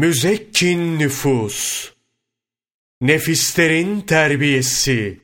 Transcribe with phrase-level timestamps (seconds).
[0.00, 1.90] Müzekkin nüfus,
[3.00, 5.20] nefislerin terbiyesi,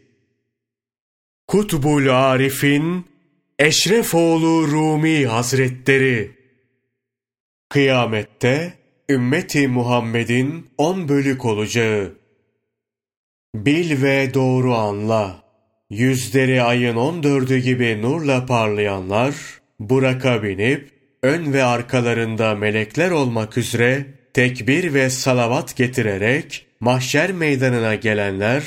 [1.47, 3.07] Kutbul Arif'in
[3.59, 6.31] Eşrefoğlu Rumi Hazretleri,
[7.69, 8.75] Kıyamette
[9.11, 12.15] ümmeti Muhammed'in on bölük olacağı,
[13.55, 15.43] Bil ve doğru anla,
[15.91, 19.35] yüzleri ayın on dördü gibi nurla parlayanlar,
[19.81, 20.91] Burak'a binip,
[21.23, 28.65] ön ve arkalarında melekler olmak üzere tekbir ve salavat getirerek mahşer meydanına gelenler,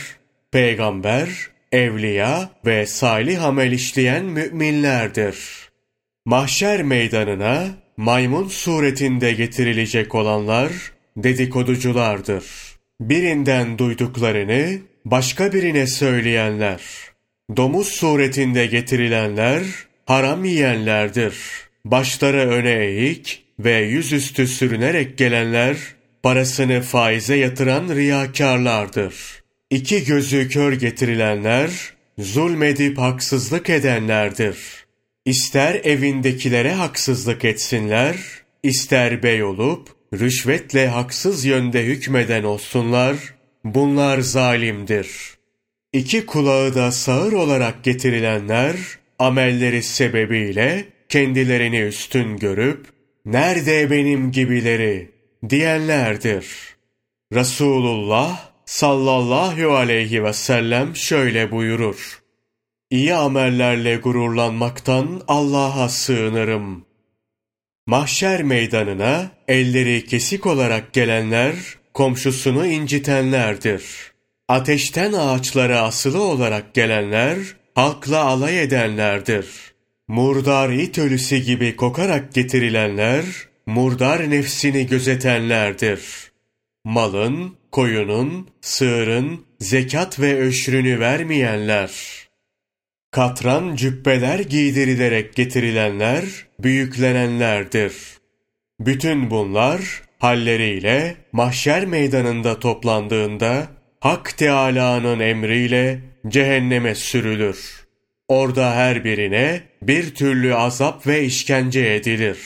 [0.51, 1.29] peygamber,
[1.71, 5.37] evliya ve salih amel işleyen müminlerdir.
[6.25, 10.71] Mahşer meydanına maymun suretinde getirilecek olanlar
[11.17, 12.45] dedikoduculardır.
[13.01, 16.81] Birinden duyduklarını başka birine söyleyenler,
[17.57, 19.63] domuz suretinde getirilenler
[20.05, 21.35] haram yiyenlerdir.
[21.85, 25.77] Başları öne eğik, ve yüzüstü sürünerek gelenler,
[26.23, 29.13] parasını faize yatıran riyakarlardır.
[29.69, 31.69] İki gözü kör getirilenler,
[32.19, 34.57] zulmedip haksızlık edenlerdir.
[35.25, 38.15] İster evindekilere haksızlık etsinler,
[38.63, 43.15] ister bey olup, rüşvetle haksız yönde hükmeden olsunlar,
[43.63, 45.09] bunlar zalimdir.
[45.93, 48.75] İki kulağı da sağır olarak getirilenler,
[49.19, 52.85] amelleri sebebiyle kendilerini üstün görüp,
[53.31, 55.11] nerede benim gibileri
[55.49, 56.47] diyenlerdir.
[57.33, 62.21] Resulullah sallallahu aleyhi ve sellem şöyle buyurur.
[62.89, 66.85] İyi amellerle gururlanmaktan Allah'a sığınırım.
[67.87, 71.55] Mahşer meydanına elleri kesik olarak gelenler
[71.93, 73.83] komşusunu incitenlerdir.
[74.47, 77.37] Ateşten ağaçlara asılı olarak gelenler
[77.75, 79.68] halkla alay edenlerdir.''
[80.09, 83.25] Murdar it ölüsü gibi kokarak getirilenler,
[83.65, 86.01] murdar nefsini gözetenlerdir.
[86.83, 91.91] Malın, koyunun, sığırın, zekat ve öşrünü vermeyenler.
[93.11, 96.23] Katran cübbeler giydirilerek getirilenler,
[96.59, 97.93] büyüklenenlerdir.
[98.79, 103.67] Bütün bunlar, halleriyle mahşer meydanında toplandığında,
[103.99, 107.78] Hak Teâlâ'nın emriyle cehenneme sürülür.''
[108.29, 112.39] Orada her birine bir türlü azap ve işkence edilir.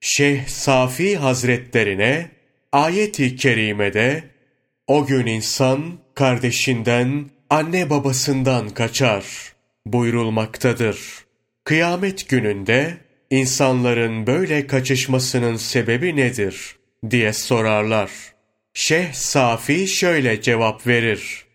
[0.00, 2.30] Şeyh Safi Hazretlerine
[2.72, 4.24] ayeti kerimede
[4.86, 9.24] o gün insan kardeşinden, anne babasından kaçar
[9.86, 10.98] buyurulmaktadır.
[11.64, 12.96] Kıyamet gününde
[13.30, 16.76] insanların böyle kaçışmasının sebebi nedir
[17.10, 18.10] diye sorarlar.
[18.74, 21.46] Şeyh Safi şöyle cevap verir.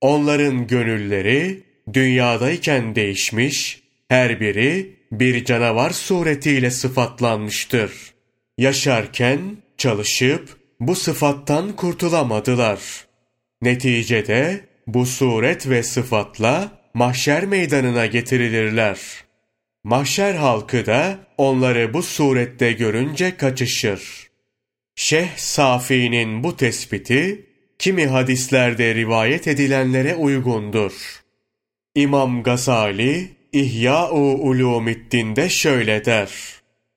[0.00, 7.92] Onların gönülleri dünyadayken değişmiş, her biri bir canavar suretiyle sıfatlanmıştır.
[8.58, 9.40] Yaşarken
[9.78, 12.80] çalışıp bu sıfattan kurtulamadılar.
[13.62, 18.98] Neticede bu suret ve sıfatla mahşer meydanına getirilirler.
[19.84, 24.30] Mahşer halkı da onları bu surette görünce kaçışır.
[24.94, 27.46] Şeyh Safi'nin bu tespiti
[27.78, 31.19] kimi hadislerde rivayet edilenlere uygundur.
[31.94, 36.30] İmam Gazali İhya-u Ulumiddin'de şöyle der.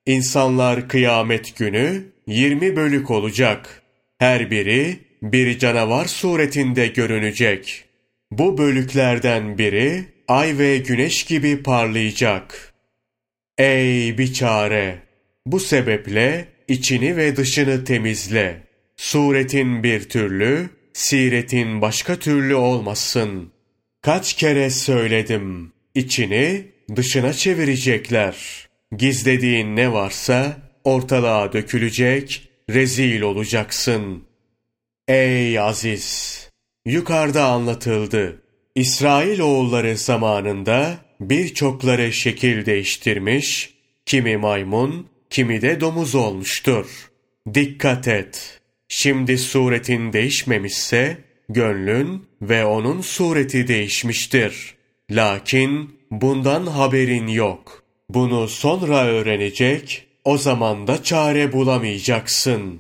[0.06, 3.82] İnsanlar kıyamet günü yirmi bölük olacak.
[4.20, 7.86] Her biri bir canavar suretinde görünecek.
[8.32, 12.74] Bu bölüklerden biri ay ve güneş gibi parlayacak.
[13.58, 15.00] Ey biçare!
[15.46, 18.62] Bu sebeple içini ve dışını temizle.
[18.96, 23.53] Suretin bir türlü, siretin başka türlü olmasın.
[24.04, 25.74] Kaç kere söyledim.
[25.96, 28.68] İçini dışına çevirecekler.
[28.98, 34.24] Gizlediğin ne varsa ortalığa dökülecek, rezil olacaksın.
[35.08, 36.40] Ey aziz!
[36.86, 38.42] Yukarıda anlatıldı.
[38.76, 43.74] İsrail oğulları zamanında birçokları şekil değiştirmiş,
[44.06, 47.12] kimi maymun, kimi de domuz olmuştur.
[47.54, 48.62] Dikkat et!
[48.88, 51.18] Şimdi suretin değişmemişse,
[51.50, 54.76] gönlün ve onun sureti değişmiştir.
[55.12, 57.84] Lakin bundan haberin yok.
[58.10, 62.80] Bunu sonra öğrenecek, o zaman da çare bulamayacaksın.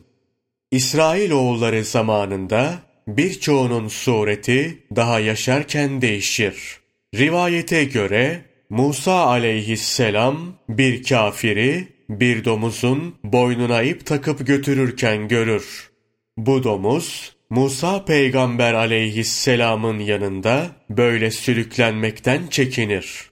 [0.71, 6.79] İsrail oğulları zamanında birçoğunun sureti daha yaşarken değişir.
[7.15, 15.91] Rivayete göre Musa aleyhisselam bir kafiri bir domuzun boynuna ip takıp götürürken görür.
[16.37, 23.29] Bu domuz Musa peygamber aleyhisselamın yanında böyle sülüklenmekten çekinir.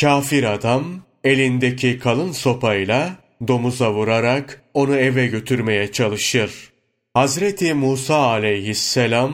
[0.00, 0.84] Kafir adam
[1.24, 3.16] elindeki kalın sopayla
[3.48, 6.70] domuza vurarak onu eve götürmeye çalışır.
[7.14, 9.32] Hazreti Musa aleyhisselam,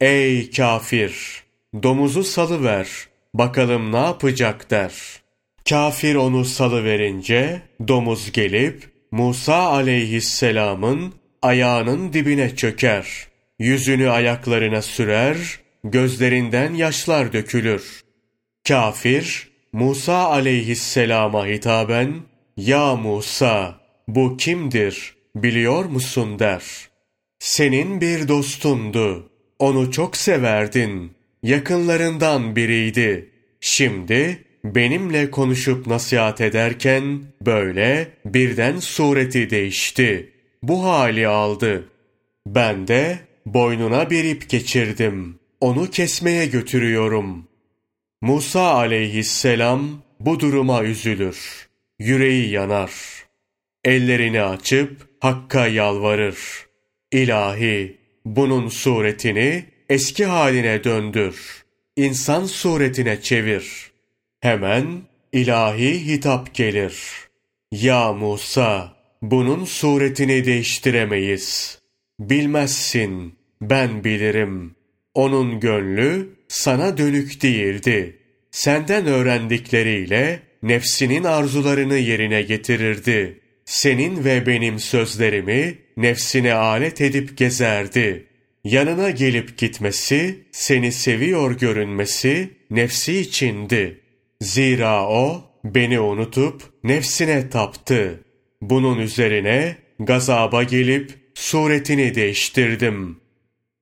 [0.00, 1.42] ''Ey kafir,
[1.82, 2.88] domuzu salıver,
[3.34, 4.92] bakalım ne yapacak?'' der.
[5.68, 13.29] Kafir onu salıverince, domuz gelip, Musa aleyhisselamın ayağının dibine çöker.
[13.60, 18.00] Yüzünü ayaklarına sürer, gözlerinden yaşlar dökülür.
[18.68, 22.14] Kafir, Musa aleyhisselama hitaben,
[22.56, 26.62] ''Ya Musa, bu kimdir, biliyor musun?'' der.
[27.38, 33.30] ''Senin bir dostundu, onu çok severdin, yakınlarından biriydi.
[33.60, 40.32] Şimdi benimle konuşup nasihat ederken böyle birden sureti değişti.
[40.62, 41.84] Bu hali aldı.
[42.46, 45.38] Ben de boynuna bir ip geçirdim.
[45.60, 47.48] Onu kesmeye götürüyorum.
[48.20, 51.68] Musa aleyhisselam bu duruma üzülür.
[51.98, 52.92] Yüreği yanar.
[53.84, 56.38] Ellerini açıp Hakk'a yalvarır.
[57.12, 61.64] İlahi, bunun suretini eski haline döndür.
[61.96, 63.90] İnsan suretine çevir.
[64.40, 65.02] Hemen
[65.32, 66.96] ilahi hitap gelir.
[67.72, 71.78] Ya Musa, bunun suretini değiştiremeyiz.
[72.20, 74.74] Bilmezsin, ben bilirim.
[75.14, 78.16] Onun gönlü sana dönük değildi.
[78.50, 83.40] Senden öğrendikleriyle nefsinin arzularını yerine getirirdi.
[83.64, 88.26] Senin ve benim sözlerimi nefsine alet edip gezerdi.
[88.64, 94.00] Yanına gelip gitmesi, seni seviyor görünmesi nefsi içindi.
[94.40, 98.24] Zira o beni unutup nefsine taptı.
[98.60, 103.19] Bunun üzerine gazaba gelip suretini değiştirdim.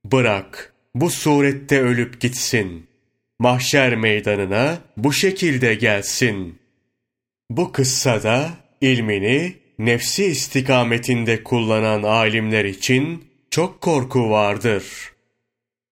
[0.04, 2.86] Bırak, bu surette ölüp gitsin.
[3.38, 6.58] Mahşer meydanına bu şekilde gelsin.
[7.50, 8.50] Bu kıssada
[8.80, 14.84] ilmini nefsi istikametinde kullanan alimler için çok korku vardır.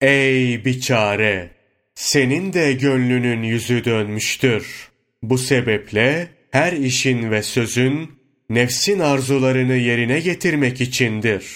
[0.00, 1.50] Ey biçare!
[1.94, 4.88] Senin de gönlünün yüzü dönmüştür.
[5.22, 8.12] Bu sebeple her işin ve sözün
[8.50, 11.46] nefsin arzularını yerine getirmek içindir.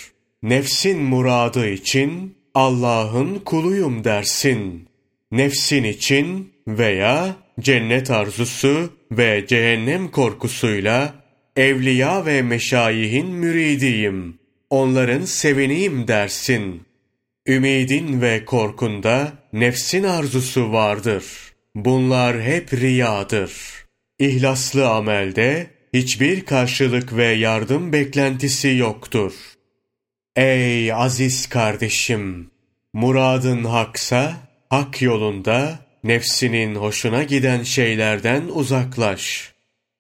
[0.43, 4.89] Nefsin muradı için Allah'ın kuluyum dersin.
[5.33, 11.15] Nefsin için veya cennet arzusu ve cehennem korkusuyla
[11.57, 14.39] evliya ve meşayihin müridiyim.
[14.71, 16.83] Onların sevineyim dersin.
[17.47, 21.25] Ümidin ve korkunda nefsin arzusu vardır.
[21.75, 23.53] Bunlar hep riyadır.
[24.19, 29.33] İhlaslı amelde hiçbir karşılık ve yardım beklentisi yoktur.
[30.37, 32.51] Ey aziz kardeşim!
[32.93, 34.37] Muradın haksa,
[34.69, 39.53] hak yolunda, nefsinin hoşuna giden şeylerden uzaklaş.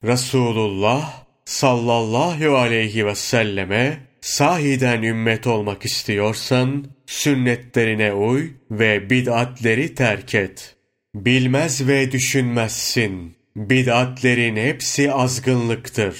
[0.05, 10.77] Resulullah sallallahu aleyhi ve selleme sahiden ümmet olmak istiyorsan, sünnetlerine uy ve bid'atleri terk et.
[11.15, 13.37] Bilmez ve düşünmezsin.
[13.57, 16.17] Bid'atlerin hepsi azgınlıktır.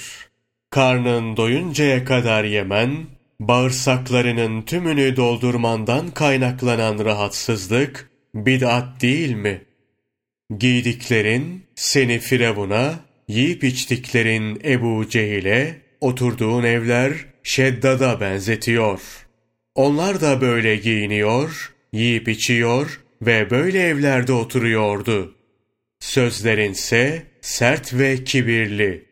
[0.69, 3.07] Karnın doyuncaya kadar yemen,
[3.41, 9.61] bağırsaklarının tümünü doldurmandan kaynaklanan rahatsızlık, bid'at değil mi?
[10.59, 19.01] Giydiklerin seni Firavun'a, yiyip içtiklerin Ebu Cehil'e, oturduğun evler Şeddad'a benzetiyor.
[19.75, 25.35] Onlar da böyle giyiniyor, yiyip içiyor ve böyle evlerde oturuyordu.
[25.99, 29.10] Sözlerinse sert ve kibirli.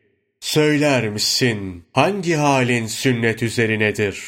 [0.54, 4.24] Söyler misin hangi halin sünnet üzerinedir?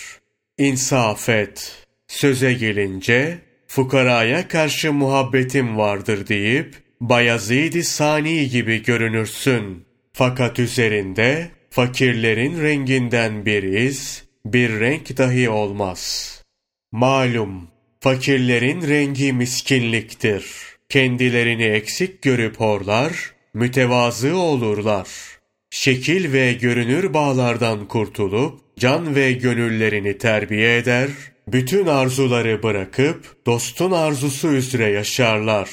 [0.57, 1.87] İnsaf et.
[2.07, 3.37] Söze gelince
[3.67, 9.85] fukaraya karşı muhabbetim vardır deyip Bayezid-i Sani gibi görünürsün.
[10.13, 16.43] Fakat üzerinde fakirlerin renginden bir iz, bir renk dahi olmaz.
[16.91, 17.67] Malum,
[17.99, 20.45] fakirlerin rengi miskinliktir.
[20.89, 25.30] Kendilerini eksik görüp horlar, mütevazı olurlar.
[25.73, 31.09] Şekil ve görünür bağlardan kurtulup, can ve gönüllerini terbiye eder,
[31.47, 35.69] bütün arzuları bırakıp, dostun arzusu üzere yaşarlar.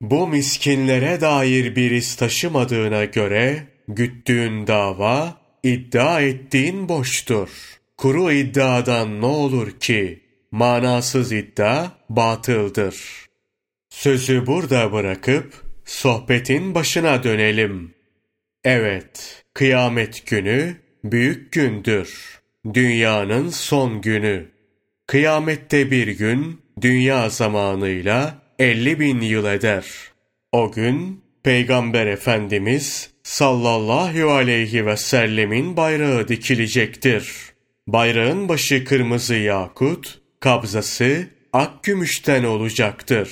[0.00, 7.48] Bu miskinlere dair bir iz taşımadığına göre, güttüğün dava, iddia ettiğin boştur.
[7.96, 10.20] Kuru iddiadan ne olur ki?
[10.50, 12.96] Manasız iddia batıldır.
[13.90, 17.99] Sözü burada bırakıp sohbetin başına dönelim.
[18.64, 22.40] Evet, kıyamet günü büyük gündür.
[22.74, 24.46] Dünyanın son günü.
[25.06, 29.86] Kıyamette bir gün dünya zamanıyla elli bin yıl eder.
[30.52, 37.32] O gün Peygamber Efendimiz sallallahu aleyhi ve sellemin bayrağı dikilecektir.
[37.86, 43.30] Bayrağın başı kırmızı yakut, kabzası ak gümüşten olacaktır.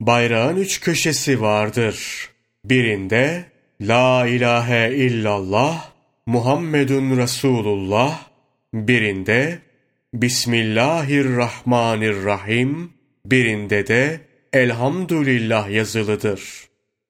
[0.00, 2.28] Bayrağın üç köşesi vardır.
[2.64, 3.49] Birinde
[3.80, 5.90] La ilahe illallah
[6.26, 8.26] Muhammedun Resulullah
[8.74, 9.58] birinde
[10.14, 12.92] Bismillahirrahmanirrahim
[13.26, 14.20] birinde de
[14.52, 16.42] Elhamdülillah yazılıdır.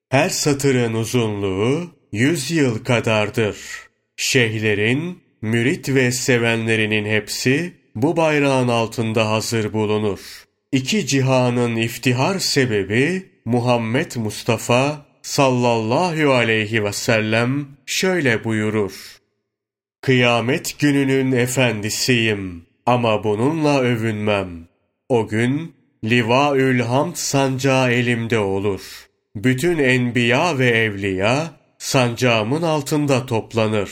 [0.09, 3.57] Her satırın uzunluğu yüz yıl kadardır.
[4.17, 10.45] Şeyhlerin, mürit ve sevenlerinin hepsi bu bayrağın altında hazır bulunur.
[10.73, 19.21] İki cihanın iftihar sebebi Muhammed Mustafa sallallahu aleyhi ve sellem şöyle buyurur.
[20.01, 24.69] Kıyamet gününün efendisiyim ama bununla övünmem.
[25.09, 25.75] O gün
[26.05, 28.81] Livaül Hamd sancağı elimde olur.
[29.37, 33.91] Bütün enbiya ve evliya sancağımın altında toplanır.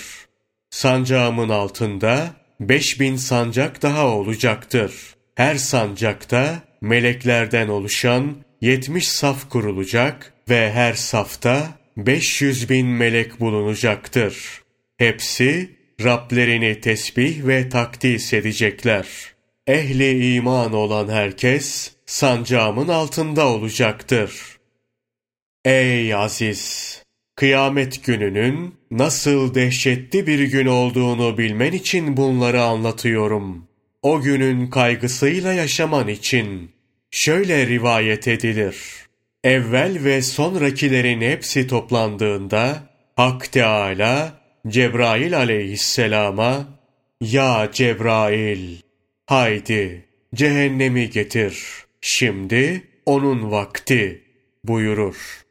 [0.71, 2.31] Sancağımın altında
[2.61, 4.93] beş bin sancak daha olacaktır.
[5.35, 14.63] Her sancakta meleklerden oluşan yetmiş saf kurulacak ve her safta 500 bin melek bulunacaktır.
[14.97, 19.07] Hepsi Rablerini tesbih ve takdis edecekler.
[19.67, 24.59] Ehli iman olan herkes sancağımın altında olacaktır.
[25.65, 27.03] Ey aziz!
[27.37, 33.69] Kıyamet gününün nasıl dehşetli bir gün olduğunu bilmen için bunları anlatıyorum.
[34.03, 36.71] O günün kaygısıyla yaşaman için.
[37.11, 39.08] Şöyle rivayet edilir
[39.49, 42.83] evvel ve sonrakilerin hepsi toplandığında
[43.17, 44.33] Hak Teâlâ
[44.69, 46.79] Cebrail aleyhisselama
[47.21, 48.77] Ya Cebrail
[49.27, 51.65] haydi cehennemi getir
[52.01, 54.23] şimdi onun vakti
[54.65, 55.45] buyurur.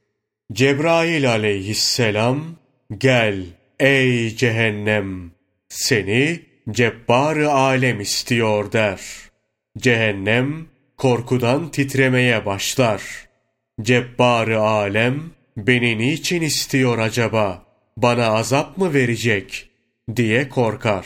[0.53, 2.55] Cebrail aleyhisselam
[2.97, 3.43] gel
[3.79, 5.31] ey cehennem
[5.69, 6.39] seni
[6.71, 9.01] cebbar alem istiyor der.
[9.77, 13.26] Cehennem korkudan titremeye başlar.''
[13.81, 15.23] Cebbar-ı alem
[15.57, 17.63] beni niçin istiyor acaba?
[17.97, 19.69] Bana azap mı verecek?
[20.15, 21.05] diye korkar.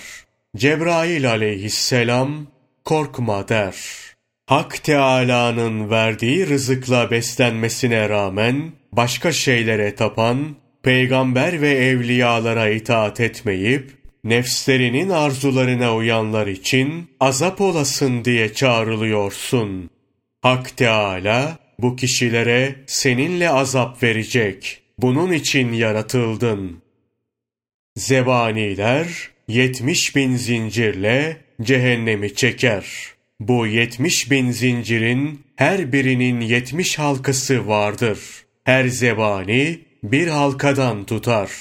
[0.58, 2.48] Cebrail aleyhisselam
[2.86, 3.75] korkma der.
[4.46, 13.92] Hak Teâlâ'nın verdiği rızıkla beslenmesine rağmen başka şeylere tapan, peygamber ve evliyalara itaat etmeyip,
[14.24, 19.90] nefslerinin arzularına uyanlar için azap olasın diye çağrılıyorsun.
[20.42, 24.81] Hak Teâlâ, bu kişilere seninle azap verecek.
[25.00, 26.81] Bunun için yaratıldın.
[27.95, 32.85] Zebaniler yetmiş bin zincirle cehennemi çeker.
[33.39, 38.19] Bu yetmiş bin zincirin her birinin yetmiş halkası vardır.
[38.63, 41.51] Her zebani bir halkadan tutar.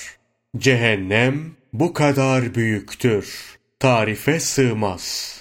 [0.56, 3.56] Cehennem bu kadar büyüktür.
[3.78, 5.36] Tarife sığmaz.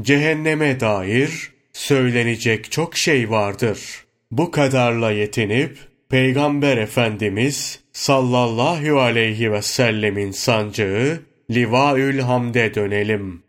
[0.00, 4.03] Cehenneme dair söylenecek çok şey vardır.''
[4.36, 13.42] Bu kadarla yetinip Peygamber Efendimiz sallallahu aleyhi ve sellemin sancağı Livaül Hamd'e dönelim.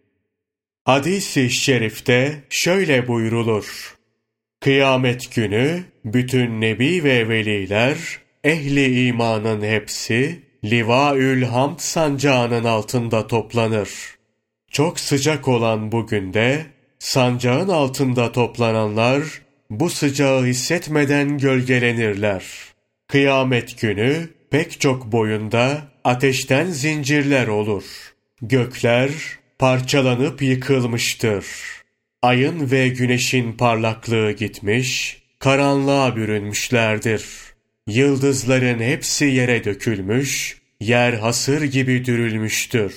[0.84, 3.98] Hadis-i şerifte şöyle buyrulur.
[4.62, 7.98] Kıyamet günü bütün nebi ve veliler,
[8.44, 13.90] ehli imanın hepsi Livaül Hamd sancağının altında toplanır.
[14.72, 16.66] Çok sıcak olan bugün de
[17.00, 22.44] sancağın altında toplananlar bu sıcağı hissetmeden gölgelenirler.
[23.08, 27.84] Kıyamet günü pek çok boyunda ateşten zincirler olur.
[28.42, 29.12] Gökler
[29.60, 31.46] parçalanıp yıkılmıştır.
[32.22, 37.26] Ayın ve güneşin parlaklığı gitmiş, karanlığa bürünmüşlerdir.
[37.88, 42.96] Yıldızların hepsi yere dökülmüş, yer hasır gibi dürülmüştür.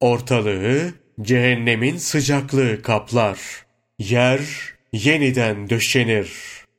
[0.00, 0.92] Ortalığı
[1.22, 3.38] cehennemin sıcaklığı kaplar.
[3.98, 4.40] Yer
[4.92, 6.32] yeniden döşenir.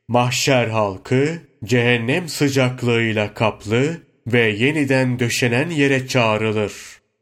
[0.08, 6.72] Mahşer halkı cehennem sıcaklığıyla kaplı ve yeniden döşenen yere çağrılır.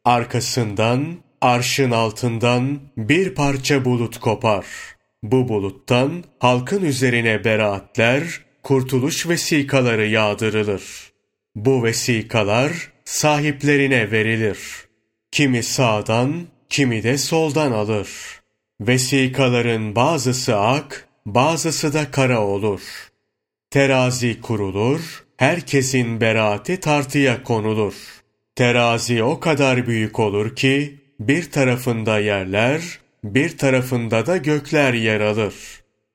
[0.05, 4.67] Arkasından arşın altından bir parça bulut kopar.
[5.23, 8.25] Bu buluttan halkın üzerine beraatler,
[8.63, 10.83] kurtuluş vesikaları yağdırılır.
[11.55, 12.73] Bu vesikalar
[13.05, 14.59] sahiplerine verilir.
[15.33, 18.38] Kimi sağdan, kimi de soldan alır.''
[18.81, 22.81] Vesikaların bazısı ak, bazısı da kara olur.
[23.71, 27.95] Terazi kurulur, herkesin beraati tartıya konulur.
[28.57, 35.55] Terazi o kadar büyük olur ki, bir tarafında yerler, bir tarafında da gökler yer alır.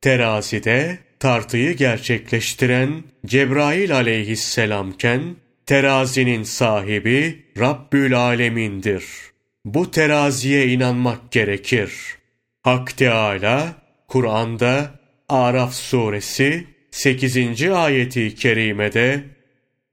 [0.01, 9.05] Terazide tartıyı gerçekleştiren Cebrail aleyhisselamken, terazinin sahibi Rabbül Alemin'dir.
[9.65, 11.91] bu teraziye inanmak gerekir.
[12.63, 13.75] Hak Teala
[14.07, 17.61] Kur'an'da Araf suresi 8.
[17.71, 19.23] ayeti kerimede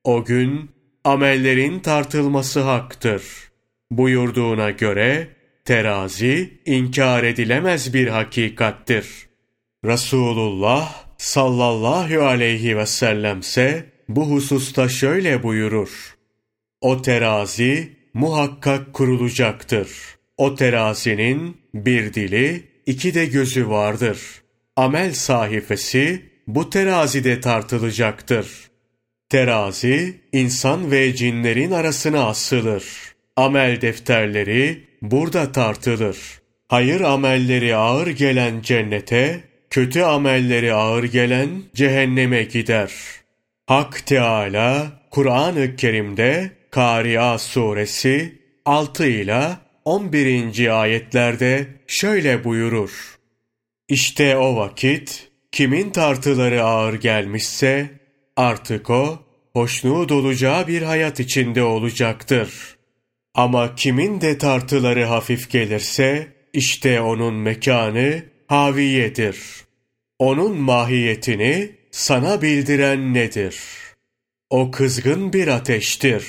[0.04, 0.70] o gün
[1.04, 3.22] amellerin tartılması haktır.
[3.90, 5.28] Buyurduğuna göre
[5.64, 9.06] terazi inkar edilemez bir hakikattir.
[9.84, 16.16] Resulullah sallallahu aleyhi ve sellemse bu hususta şöyle buyurur.
[16.80, 20.19] O terazi muhakkak kurulacaktır.
[20.40, 24.18] O terazinin bir dili, iki de gözü vardır.
[24.76, 28.46] Amel sahifesi bu terazide tartılacaktır.
[29.28, 32.84] Terazi, insan ve cinlerin arasına asılır.
[33.36, 36.18] Amel defterleri burada tartılır.
[36.68, 42.92] Hayır amelleri ağır gelen cennete, kötü amelleri ağır gelen cehenneme gider.
[43.66, 50.80] Hak Teala Kur'an-ı Kerim'de Kariya suresi 6 ile 11.
[50.80, 53.18] ayetlerde şöyle buyurur.
[53.88, 57.90] İşte o vakit kimin tartıları ağır gelmişse
[58.36, 59.18] artık o
[59.52, 62.76] hoşnut olacağı bir hayat içinde olacaktır.
[63.34, 69.38] Ama kimin de tartıları hafif gelirse işte onun mekanı haviyedir.
[70.18, 73.56] Onun mahiyetini sana bildiren nedir?
[74.50, 76.24] O kızgın bir ateştir.